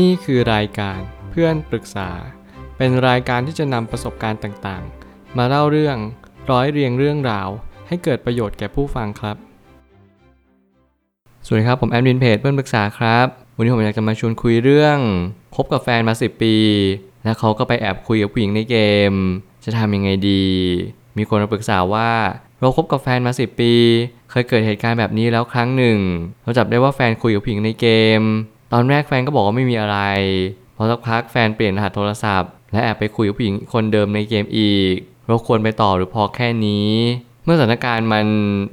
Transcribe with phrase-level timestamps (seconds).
[0.00, 2.10] นี่คือรายการเพื่อนปรึกษา
[2.76, 5.96] เป็นรายการที่จะนำประสบการณ์ต่างๆ มาเล่าเรื่อง
[6.50, 7.48] ร้อยเรียงเรื่องราว
[7.88, 9.36] ให้เกิดประโยชน์แก่ผู้ฟังครับ
[11.46, 13.26] สวัสดีครับ ผมแอดมินเพจเพื่อนปรึกษาครับ
[13.56, 14.98] วันนี้ผมอยากจะมาชวนคุยเรื่อง
[15.54, 16.56] คบกับแฟนมา 10 ปี
[17.24, 18.76] แล้วเขาก็ไปแอบคุยกับผู้หญิงในเก
[19.10, 19.12] ม
[19.64, 20.44] จะทำยังไงดี
[21.16, 22.10] มีคนมาปรึกษาว่า
[22.58, 23.72] เราคบกับแฟนมา 10 ปี
[24.30, 25.98] เคยเกิดเหตุการณ์แบบนี้แล้วครั้งหนึ่ง
[26.42, 27.86] เราจับได้ว่าแฟนคุยกับผู้หญิงในเก
[28.20, 28.22] ม
[28.72, 29.98] ตอนแรกแฟนก็บอกว่าไม่มีอะไร
[30.76, 34.94] พอสักพักแฟนเปลี่ยนรหัสโทรศัพท์ และแอบไปคุยกับผู้หญิงคนเดิมในเกมอีก
[35.26, 36.90] เราควรไปต่อหรือพอแค่นี้
[37.44, 38.26] เมื่อสถานการณ์มัน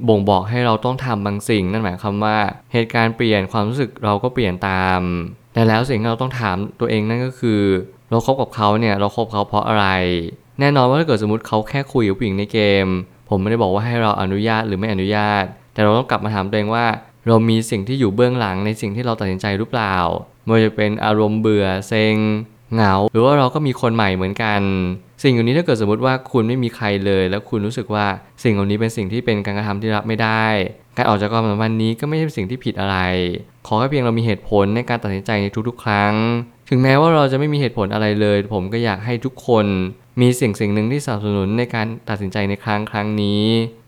[0.08, 2.36] บ่งบอกให้เราต้องทำบางสิ่ง นั่นหมายความว่า
[2.72, 5.00] เหตุการณ์เปลี่ยนความรู้สึกเราก็เปลี่ยนตาม
[5.54, 7.62] แต่แล้วสิ่งที่เราต้องถามตัวเองนั่นก็คือ
[8.10, 9.86] เราคบกับเขาเนี่ยเราคบเขาเพราะอะไร
[10.60, 12.86] แน่นอนว่าถ้าเกิดสมมติเขาแค่คุยกับผู้หญิงในเกม
[13.28, 16.86] ผมไม่ได้บอกว่าให้เราอนุญาตหรือไม่อนุญาต แต่เราต้องกลับมาถามตัวเองว่า
[17.26, 19.96] เรามีสิ่งที่อยู่เบื้องหลังในสิ่งที่เราตัดสินใจหรือเปล่า
[20.44, 22.16] ไม่ว่าจะเป็นอารมณ์เบื่อเซ็ง
[22.74, 24.60] เหงา หรือว่าเราก็มีคนใหม่เหมือนกัน
[25.22, 28.06] สิ่งเหล่านี้ถ้าเกิดสมมติว่าคุณไม่มีใครเลย แล้วคุณรู้สึกว่า
[28.42, 30.46] สิ่งเหล่านี้เป็นสิ่งที่เป็นการกระทำที่รับไม่ได้
[30.96, 32.96] การออกจากความสัมพันธ์นี้ก็ไม่ใช่สิ่งที่ผิดอะไร
[33.66, 36.14] ขอแค่เพียงเรามีเหตุผลในการตัดสินใจในทุกๆ ครั้ง
[36.68, 39.66] ถึงแม้ว่าเราจะไม่มีเหตุผลอะไรเลย ผมก็อยากให้ทุกคน
[40.20, 43.44] มีสิ่งสิ่งหนึ่งที่สนับสนุนในการตัดสินใจในครั้งครั้งนี้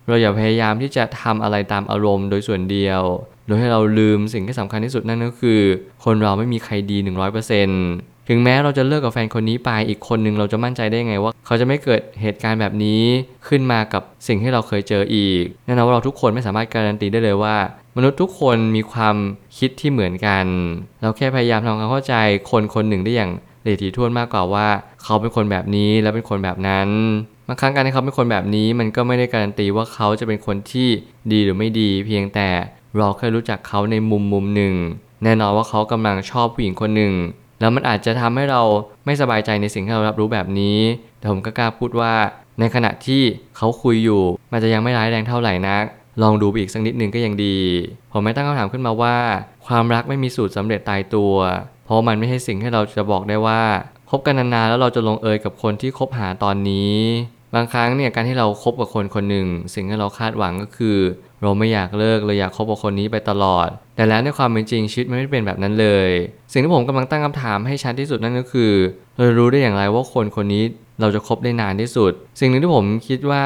[0.09, 3.03] เราอย่าพยายามที่จะทำอะไรตามอารมณ์โดยส่วนเดียว
[3.47, 5.61] โดยให้เราลืมสิ่งที่สำคัญที่สุดนั่นก็คือ
[6.05, 6.97] คนเราไม่มีใครดี
[7.63, 13.03] 100%ถึงแม้เราจะเลิกกับแฟนคนนี้ไปอีกคนนึงเราจะมั่นใจได้ไงว่า เขาจะไม่เกิดเหตุการณ์แบบนี้
[13.49, 17.57] ขึ้นมากับสิ่งที่เราเคยเจออีกแน่นอนว่าเราทุกคนไม่สามารถการันตีได้เลยว่า
[17.97, 19.17] มนุษย์ทุกคนมีความ
[19.59, 20.45] คิดที่เหมือนกัน
[21.01, 22.15] เราแค่พยายามทำความเข้าใจ
[22.51, 23.31] คนคนหนึ่งได้อย่าง
[23.65, 24.67] ละเอียดถี่ถ้วนมากกว่าว่า
[25.03, 30.89] เขาเป็นคนแบบนี้และเป็นคนแบบนั้นางครั้งการที่เขาเป็นคนแบบนี้ มันก็ไม่ได้การันตีว่าเขาจะเป็นคนที่
[31.33, 32.49] ดีหรือไม่ดี เพียงแต่
[32.97, 34.75] เราแค่รู้จักเขาในมุมมุมหนึ่ง
[35.25, 37.15] แน่นอนว่าเขากำลังชอบผู้หญิงคนหนึ่ง
[37.61, 38.63] แล้วมันอาจจะทำให้เรา
[39.05, 40.79] ไม่สบายใจในสิ่งที่เรารับรู้แบบนี้
[41.19, 42.13] แต่ผมก็กล้าพูดว่า
[42.61, 43.23] ในขณะที่
[43.57, 44.23] เขาคุยอยู่
[44.53, 45.85] มันจะยังไม่ร้ายแรงเท่าไหร่นัก
[46.23, 47.57] ลองดูไปอีกสักนิดนึงก็ยังดี
[48.13, 49.17] ผมไม่ตั้งคำถามขึ้นมาว่า
[49.67, 51.35] ความรักไม่มีสูตรสำเร็จตายตัว
[51.85, 53.63] เพราะมันไม่ใช่สิ่งที่เราจะบอกได้ว่า
[54.11, 56.97] คบกันนานๆแล้วเราจะลงเอยกับคนที่คบหาตอนนี้
[57.55, 60.97] บางครั้งเนี่ยการที่เราครบกับคนคนหนึ่งสิ่งที่เราคาดหวังก็คือ
[61.43, 66.11] เราไม่อยากเลิกเราอยากคบกับคนนี้ไปตลอด แต่แล้วในความเป็นจริงชีวิตมันไม่เป็นแบบนั้นเลย
[66.53, 68.73] สิ่งที่ผมกำลังตั้งคำถามให้ชัดที่สุดนั่นก็คือ
[69.17, 70.65] เรารู้ได้อย่างไรว่าคนคนนี้
[71.01, 73.45] เราจะคบได้นานที่สุด สิ่งหนึ่งที่ผมคิดว่า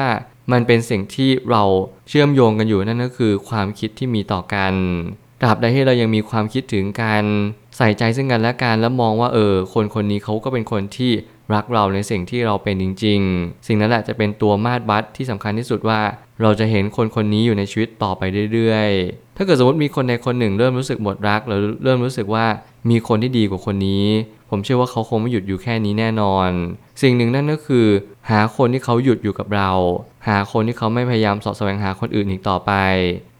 [0.51, 1.63] มันเป็นสิ่งที่เรา
[2.09, 4.73] เชื่อมโยงกันอยู่นั่นก็คือ ความคิดที่มีต่อกัน
[5.41, 7.23] ตราบใดที่เรายังมีความคิดถึงกัน
[7.77, 11.11] ใส่ใจซึ่งกันและกันแล้วมองว่าเออคนคนนี้เขาก็เป็นคนที่
[11.53, 15.99] รักเราในสิ่งที่เราเป็นจริง ๆ สิ่งนั้นแหละจะเป็นตัวมาตรวัดที่สำคัญที่สุดว่า
[16.41, 18.21] เราจะเห็นคนคนนี้อยู่ในชีวิตต่อไป
[18.53, 22.45] เรื่อยๆ ถ้าเกิดสมมติมีคนใดคนหนึ่งเริ่มรู้สึกหมดรักหรือเริ่มรู้สึกว่า
[22.89, 24.05] มีคนที่ดีกว่าคนนี้
[24.49, 26.49] ผมเชื่อว่าเขาคงไม่หยุดอยู่แค่นี้แน่นอน
[27.01, 27.87] สิ่งหนึ่งนั่นก็คือ
[28.29, 29.71] หาคนที่เขาหยุดอยู่กับเรา
[30.27, 32.71] หาคนที่เขาไม่พยายามสอบแสวงหาคนอื่นอีกต่อไป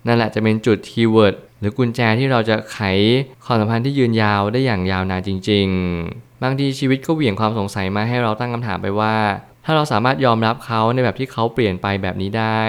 [0.07, 2.79] นั่นแหละจะเป็นจุดคีย์เวิร์ด หรือกุญแจที่เราจะไข
[3.45, 5.67] ความสัมพันธ์ที่ยืนยาวได้อย่างยาวนานจริง
[6.05, 9.15] ๆ บางทีชีวิตก็เหวี่ยงความสงสัยมาให้เราตั้งคำถามไปว่า
[9.65, 12.61] ถ้าเราสามารถยอมรับเขาในแบบที่เขาเปลี่ยนไปแบบนี้ได้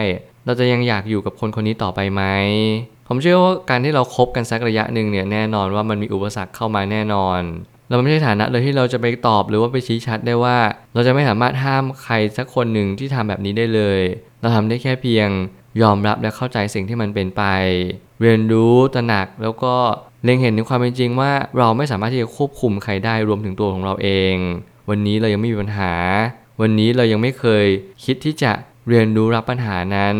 [0.47, 2.23] เราจะยังอยากอยู่กับคนคนนี้ต่อไปไหม
[3.09, 7.41] ผมเชื่อว่าการที่เราครบกันสักระยะหนึ่งเนี่ยแน่นอนว่ามันมีอุปสรรคเข้ามาแน่นอน
[7.89, 10.57] เราไม่ใช่ฐานะเลยที่เราจะไปตอบหรือว่าไปชี้ชัดได้ว่า
[10.95, 14.01] เราจะไม่สามารถห้ามใครสักคนหนึ่งที่ทำแบบนี้ได้เลย
[14.41, 15.29] เราทำได้แค่เพียง
[15.83, 17.43] ยอมรับและเข้าใจสิ่งที่มันเป็นไป
[18.21, 19.75] เรียนรู้ตระหนักแล้วก็
[20.25, 24.35] เล็งเห็นถึงความเป็นจริงว่าเราไม่สามารถที่จะควบคุมใครได้รวมถึงตัวของเราเอง
[24.89, 25.93] วันนี้เรายังไม่มีปัญหา
[26.61, 27.67] วันนี้เรายังไม่เคย
[28.05, 28.53] คิดที่จะ
[28.89, 30.17] เรียนรู้รับปัญหานั้น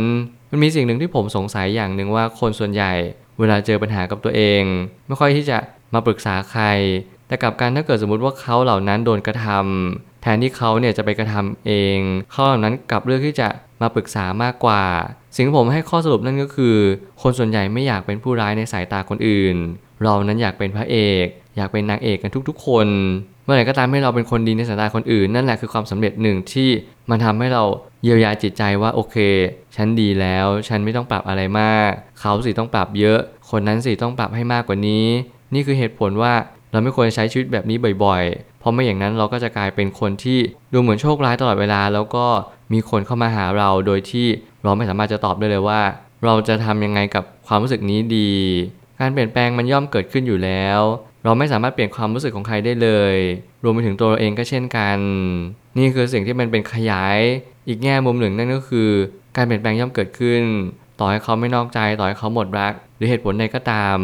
[0.51, 2.93] มันมีสิ่งหนึ่งที่ผมสงสัยอย่างหนึ่งว่าคนส่วนใหญ่
[3.39, 4.63] เวลาเจอปัญหากับตัวเอง
[5.07, 5.59] ไม่ค่อยที่จะ
[5.95, 6.65] มาปรึกษาใคร
[7.27, 11.99] แต่กลับกันถ้าเกิดสมมติว่าเขาเหล่านั้นโดนกระทำแทนที่เขาเนี่ยจะไปกระทำเอง
[12.31, 13.49] เขาเหล่านั้นกลับเลือกที่จะ
[13.83, 14.83] มาปรึกษามากกว่า
[15.39, 16.77] สิ่งผมให้ข้อสรุปนั่นก็คือ
[17.23, 19.57] คนส่วนใหญ่ไม่อยากเป็นผู้ร้ายในสายตาคนอื่น
[20.03, 21.27] เรานั้นอยากเป็นพระเอก
[21.57, 22.89] อยากเป็นนางเอกกันทุกๆ คน
[23.45, 26.69] เมื่อไหร่ก็ตามให้เราเป็นคนดีในสายตาคนอื่น นั่นแหละคือความสำเร็จหนึ่งที่
[27.11, 27.65] มันทำให้เรา
[28.03, 29.17] เยียวยาจิตใจว่าโอเค
[29.77, 31.91] ฉันดีแล้ว ฉันไม่ต้องปรับอะไรมาก
[32.21, 33.19] เขาสิต้องปรับเยอะ
[33.51, 35.07] คนนั้นสิต้องปรับให้มากกว่านี้
[35.55, 36.35] นี่คือเหตุผลว่า
[36.73, 40.39] เราไม่ควรใช้ชีวิตแบบนี้บ่อยๆเพราะไม่อย่างนั้นเราก็จะกลายเป็นคนที่
[40.73, 42.27] ดูเหมือนโชคร้ายตลอดเวลา แล้วก็
[42.73, 44.27] มีคนเข้ามาหาเราโดยที่
[44.65, 45.81] เราไม่สามารถจะตอบได้เลยว่า
[46.25, 48.31] เราจะทำยังไงกับความรู้สึกนี้ดี
[49.01, 50.81] การเปลี่ยนแปลงมันย่อมเกิดขึ้นอยู่แล้ว
[51.25, 53.17] เราไม่สามารถเปลี่ยนความรู้สึกของใครได้เลย
[53.63, 54.99] รวมไปถึงตัวเราเองก็เช่นกัน
[55.79, 57.19] นี่คือสิ่งที่มันเป็นขยาย
[57.69, 58.91] อีกแง่มุมหนึ่งนั่นก็คือ
[59.37, 60.43] การเปลี่ยนแปลงย่อมเกิดขึ้น
[60.99, 63.97] ต่อให้เขาไม่นอกใจต่อให้เขาหมดรัก หรือเหตุผลใดก็ตาม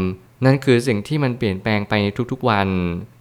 [0.44, 2.69] นั่นคือสิ่งที่มันเปลี่ยนแปลงไปในทุกๆวัน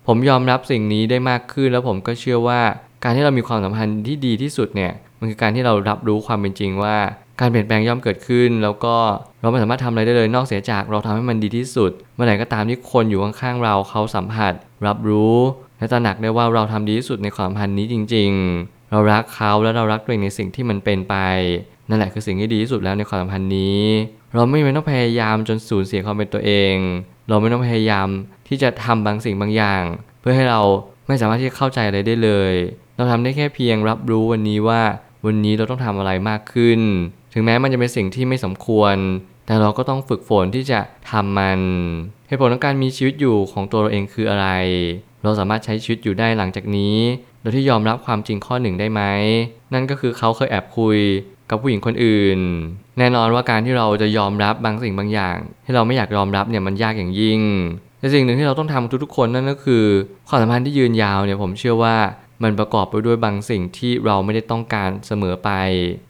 [0.08, 2.62] ผมยอมรับสิ่งนี้ได้มากขึ้น แล้วผมก็เชื่อว่า
[3.04, 6.98] การที่เรามีความสัมพันธ์ที่ดีที่สุดเนี่ยมันคือการที่เรารับรู้ความเป็นจริงว่า
[7.40, 8.96] การเปลี่ยนแปลงย่อมเกิดขึ้น แล้วก็
[9.42, 14.54] เราไม่สามารถทำอะไรได้เลยนอกเสียจากเราทำให้มันดีที่สุด เมื่อไหร่ก็ตามที่คนอยู่ข้างๆเราเขาสัมผัส
[14.88, 15.38] รับรู้
[15.78, 18.32] และตระหนักได้ว่าเราทำดีที่สุดในความสัมพันธ์นี้จริง
[18.62, 21.16] ๆ เรารักเขาและเรารักตัวเองในสิ่งที่มันเป็นไป
[21.90, 23.84] นั่นแหละคือสิ่งที่ดีที่สุดแล้วในความสัมพันธ์นี้
[24.36, 26.76] เราไม่ต้องพยายามจนสูญเสียความเป็นตัวเอง
[27.30, 28.08] เราไม่ต้องพยายาม
[28.48, 29.84] ที่จะทำบางสิ่งบางอย่าง
[30.20, 30.62] เพื่อให้เรา
[31.08, 32.54] ไม่สามารถที่จะเข้าใจอะไรได้เลย
[32.96, 34.82] เราทำได้แค่เพียงรับรู้วันนี้ว่า
[35.26, 36.80] วันนี้เราต้องทำอะไรมากขึ้น
[37.34, 38.96] ถึงแม้มันจะเป็นสิ่งที่ไม่สมควร
[39.46, 40.80] แต่เราก็ต้องฝึกฝนที่จะ
[41.12, 41.60] ทำมัน
[42.28, 44.48] เหตุผลของการมีชีวิตอยู่ของตัวเราเองคืออะไร
[45.24, 46.96] เราสามารถใช้ชีวิตอยู่ได้หลังจากนี้
[47.42, 49.02] โดยที่ยอมรับความจริงข้อหนึ่งได้ไหม
[49.74, 50.98] นั่นก็คือเขาเคยแอบคุย
[51.50, 52.40] กับผู้หญิงคนอื่น
[53.00, 57.42] แน่นอนว่าการที่เราจะยอมรับบางสิ่งบางอย่าง ที่เราไม่อยากยอมรับเนี่ยมันยากอย่างยิ่ง
[58.00, 59.86] แต่สิ่งหนึ่งที่เราต้องทำทุกๆคนนั่นก็คือ
[60.28, 61.96] ความสัมพันธ์ที่ยืนยาวเนี่ยผมเชื่อว่า
[62.44, 65.50] มันประกอบไปด้วยบางสิ่งที่เราไม่ได้ต้องการเสมอไป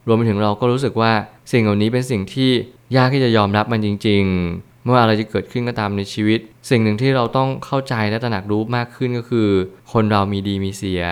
[0.07, 1.11] รวมไปถึงเราก็รู้สึกว่า
[1.51, 2.51] สิ่งเหล่านี้เป็นสิ่งที่
[2.95, 6.39] ยากที่จะยอมรับมันจริง ๆ เมื่ออะไรจะเกิดขึ้นก็ตามในชีวิต
[6.69, 9.49] สิ่งหนึ่งที่เราต้องเข้าใจและตระหนักรู้มากขึ้นก็คือ
[9.93, 11.03] คนเรามีดีมีเสีย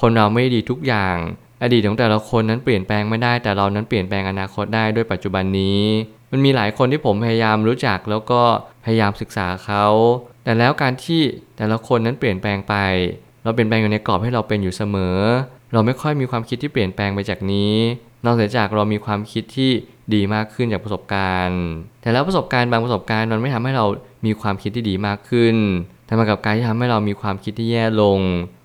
[0.00, 1.16] คนเราไม่ดีทุกอย่าง
[1.64, 5.80] อดีตของแต่ละคนนั้นเปลี่ยนแปลงไม่ได้ แต่เรานั้นเปลี่ยนแปลงอนาคตได้ด้วยปัจจุบันนี้
[6.30, 8.40] มันมีหลายคนที่ผมพยายามรู้จักแล้วก็
[8.84, 9.86] พยายามศึกษาเขา
[10.44, 11.20] แต่แล้วการที่
[11.56, 12.74] แต่ละคนนั้นเปลี่ยนแปลงไป
[13.42, 15.18] เราเปลี่ยนแปลงอยู่ในกรอบให้เราเป็นอยู่เสมอ
[15.72, 17.74] เราไม่ค่อยมีความคิดที่เปลี่ยนแปลงไปจากนี้
[18.26, 19.70] นอกจากเรามีความคิดที่
[20.14, 21.62] ดีมากขึ้นจากประสบการณ์
[22.02, 23.86] แต่แล้วประสบการณ์บางประสบการณ์มันไม่ทำให้เรา
[24.26, 25.56] มีความคิดที่ดีมากขึ้น
[26.06, 28.20] แต่มากับการที่ทำให้เรามีความคิดที่แย่ลง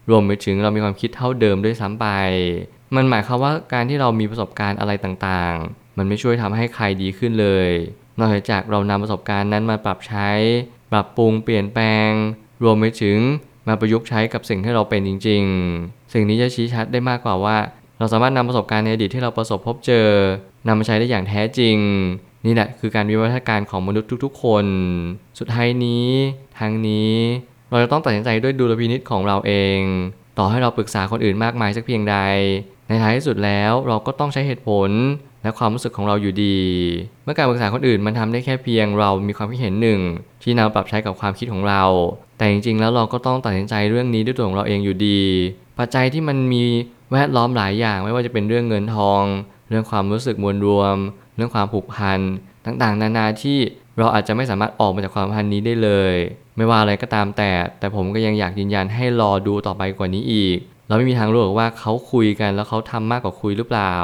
[0.10, 2.08] รวมไปถึงเรามีความคิดเท่าเดิมด้วยซ้ำไป
[2.96, 7.70] มันหมายความว่าการที่เรามีประสบการณ์อะไรต่างๆ มันไม่ช่วยทำให้ใครดีขึ้นเลย
[8.20, 10.30] นอกจากเรานำประสบการณ์นั้นมาปรับใช้
[10.92, 12.10] ปรับปรุงเปลี่ยนแปลง
[12.64, 13.18] รวมไปถึง
[13.68, 15.44] มาประยุกต์ใช้กับสิ่งที่เราเป็นจริง
[15.78, 17.58] ๆ สิ่งนี้จะชี้ชัดได้มากกว่าว่า
[18.00, 20.08] เราสามารถนำประสบการณ์ในอดีตที่เราประสบพบเจอ
[20.68, 21.78] นำมาใช้ได้อย่างแท้จริง
[22.46, 24.66] นี่แหละคือการวิวัฒนาการของมนุษย์ทุกๆ คน
[25.40, 26.08] สุดท้ายนี้
[26.60, 27.16] ทางนี้
[27.70, 29.80] เราจะต้องตัดสินใจด้วยดุลพินิษของเราเอง
[30.38, 32.16] ต่อให้เราปรึกษาคนอื่นมากมายสักเพียงใด
[32.90, 34.90] ในท้ายที่สุดแล้วเราก็ต้องใช้เหตุผล
[35.44, 36.60] และความรู้สึกของเราอยู่ดี
[37.24, 40.00] เมื่อการปรึกษาคนอื่นมันทำได้แค่เพียงเรามีความคิดเห็นหนึ่ง
[40.44, 41.84] ที่นำปรับใช้กับความคิดของเรา
[42.38, 45.22] แต่จริงๆ แล้วเราก็ต้องตัดสินใจเรื่องนี้ด้วยตัวของเราเองอยู่ดี
[45.80, 46.64] ปัจจัยที่มันมี
[47.12, 49.24] แวดล้อมหลายอย่างไม่ว่าจะเป็นเรื่องเงินทอง
[49.70, 50.96] เรื่องความรู้สึกมวลรวม
[51.36, 52.20] เรื่องความผูกพัน
[52.66, 53.58] ต่างๆ นานาที่
[53.98, 56.16] เราอาจจะไม่สามารถออกมาจากความพันนี้ได้เลย
[56.58, 60.58] ไม่ว่าอะไรก็ตามแต่ แต่ผมก็ยังอยากยืนยันให้รอดูต่อไปกว่านี้อีก
[60.90, 63.96] เราไม่มีทางรู้หรอกว่าเขาคุยกันแล้วเขาทำมากกว่าคุยหรือเปล่า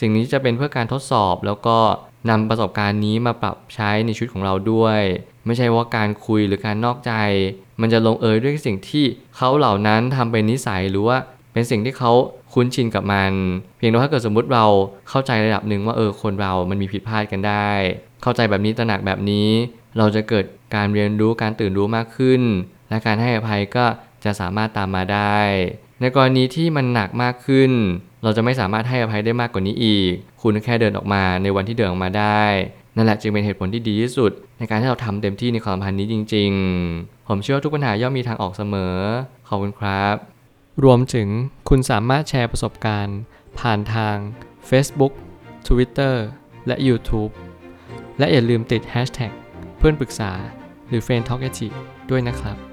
[0.00, 1.78] สิ่งนี้จะเป็นเพื่อการทดสอบแล้วก็
[2.30, 5.00] นำประสบการณ์นี้มาปรับใช้ในชีวิตของเราด้วย
[5.46, 7.12] ไม่ใช่ว่าการคุยหรือการนอกใจ
[7.80, 9.04] มันจะลงเอยด้วยสิ่งที่
[9.36, 11.16] เขาเหล่านั้นทำเป็นนิสัยหรือว่า
[11.52, 12.12] เป็นสิ่งที่เขา
[12.52, 13.32] คุ้นชินกับมัน
[13.76, 14.66] เพียงแต่ว่าถ้าเกิดสมมุติเรา
[15.08, 17.70] เข้าใจระดับหนึ่งว่าเออคนเรามันมีผิดพลาดกันได้
[18.22, 19.48] เข้าใจแบบนี้ตระหนักแบบนี้
[19.98, 20.44] เราจะเกิด
[20.74, 22.42] การเรียนรู้การตื่นรู้มากขึ้น
[22.88, 23.84] และการให้อภัยก็
[24.24, 25.38] จะสามารถตามมาได้
[26.00, 27.72] ในกรณีที่มันหนักมากขึ้น
[28.22, 30.12] เราจะไม่สามารถให้อภัยได้มากกว่านี้อีก
[30.42, 32.44] คุณแค่เดินออกมาในวันที่เดินออกมาได้
[32.96, 36.50] นั่นแหละจึงเป็นเหตุผลที่ดีที่สุด ในการที่เราทำเต็มที่ในความพันนี้จริง
[36.90, 38.96] ๆ ผมเชื่อว่าทุกปัญหาย่อมมีทางออกเสมอ
[39.48, 40.16] ขอบคุณครับ
[40.84, 41.28] รวมถึง
[41.68, 43.18] คุณสามารถแชร์ประสบการณ์
[43.58, 44.16] ผ่านทาง
[44.70, 45.12] Facebook
[45.68, 46.14] Twitter
[46.66, 47.32] และ YouTube
[48.18, 49.32] และอย่าลืมติด Hashtag
[49.78, 50.32] เพื่อนปรึกษา
[50.88, 51.42] หรือ f r ร e n d t a l k
[52.10, 52.67] ด้วยนะครับ